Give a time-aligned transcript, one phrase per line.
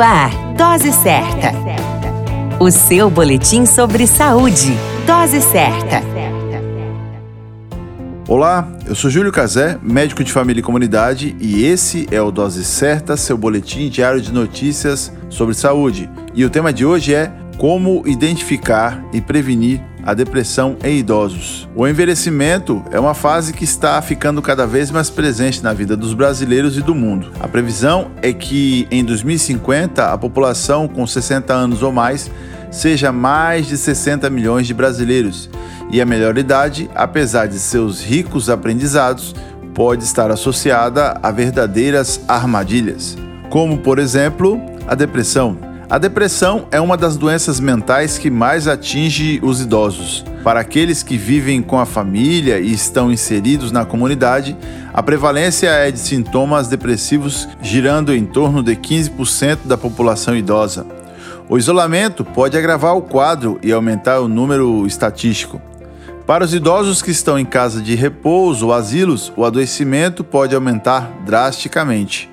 [0.00, 1.52] Ar, Dose Certa.
[2.58, 4.72] O seu boletim sobre saúde.
[5.06, 6.00] Dose Certa.
[8.26, 12.64] Olá, eu sou Júlio Cazé, médico de família e comunidade, e esse é o Dose
[12.64, 16.08] Certa, seu boletim diário de notícias sobre saúde.
[16.34, 21.68] E o tema de hoje é como identificar e prevenir a depressão em idosos.
[21.74, 26.14] O envelhecimento é uma fase que está ficando cada vez mais presente na vida dos
[26.14, 27.30] brasileiros e do mundo.
[27.40, 32.30] A previsão é que em 2050 a população com 60 anos ou mais
[32.70, 35.50] seja mais de 60 milhões de brasileiros.
[35.90, 39.34] E a melhor idade, apesar de seus ricos aprendizados,
[39.74, 43.16] pode estar associada a verdadeiras armadilhas,
[43.48, 45.69] como por exemplo a depressão.
[45.90, 50.24] A depressão é uma das doenças mentais que mais atinge os idosos.
[50.44, 54.56] Para aqueles que vivem com a família e estão inseridos na comunidade,
[54.94, 60.86] a prevalência é de sintomas depressivos girando em torno de 15% da população idosa.
[61.48, 65.60] O isolamento pode agravar o quadro e aumentar o número estatístico.
[66.24, 71.10] Para os idosos que estão em casa de repouso ou asilos, o adoecimento pode aumentar
[71.26, 72.30] drasticamente.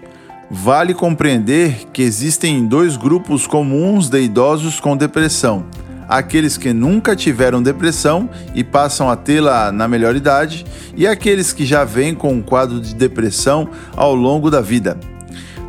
[0.50, 5.66] Vale compreender que existem dois grupos comuns de idosos com depressão:
[6.08, 11.66] aqueles que nunca tiveram depressão e passam a tê-la na melhor idade, e aqueles que
[11.66, 14.98] já vêm com um quadro de depressão ao longo da vida.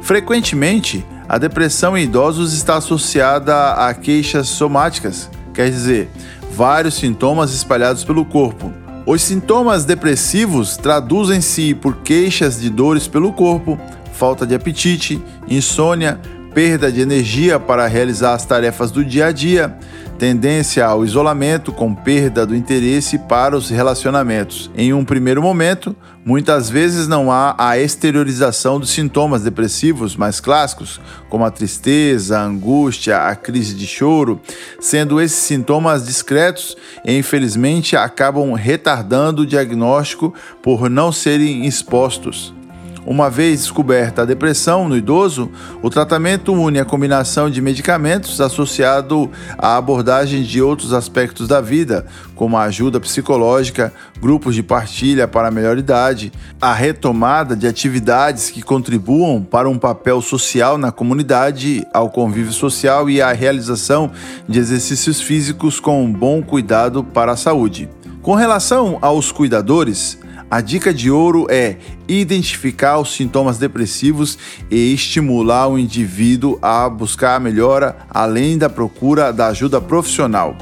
[0.01, 6.09] Frequentemente, a depressão em idosos está associada a queixas somáticas, quer dizer,
[6.53, 8.73] vários sintomas espalhados pelo corpo.
[9.05, 13.79] Os sintomas depressivos traduzem-se por queixas de dores pelo corpo,
[14.19, 16.21] falta de apetite, insônia,
[16.53, 19.79] perda de energia para realizar as tarefas do dia a dia,
[20.19, 24.69] tendência ao isolamento com perda do interesse para os relacionamentos.
[24.77, 31.01] Em um primeiro momento, muitas vezes não há a exteriorização dos sintomas depressivos mais clássicos,
[31.29, 34.41] como a tristeza, a angústia, a crise de choro,
[34.81, 42.58] sendo esses sintomas discretos e infelizmente acabam retardando o diagnóstico por não serem expostos.
[43.07, 45.51] Uma vez descoberta a depressão no idoso,
[45.83, 52.07] o tratamento une a combinação de medicamentos associado à abordagem de outros aspectos da vida,
[52.35, 58.51] como a ajuda psicológica, grupos de partilha para a melhor idade, a retomada de atividades
[58.51, 64.11] que contribuam para um papel social na comunidade, ao convívio social e a realização
[64.49, 67.89] de exercícios físicos com um bom cuidado para a saúde.
[68.23, 70.19] Com relação aos cuidadores,
[70.51, 71.77] a dica de ouro é
[72.09, 74.39] identificar os sintomas depressivos
[74.71, 80.57] e estimular o indivíduo a buscar a melhora além da procura da ajuda profissional.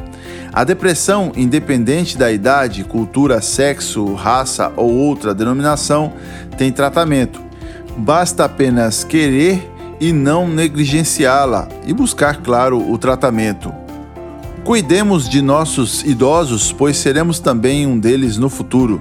[0.52, 6.12] A depressão, independente da idade, cultura, sexo, raça ou outra denominação,
[6.58, 7.41] tem tratamento.
[7.97, 9.70] Basta apenas querer
[10.00, 13.72] e não negligenciá-la e buscar, claro, o tratamento.
[14.64, 19.00] Cuidemos de nossos idosos, pois seremos também um deles no futuro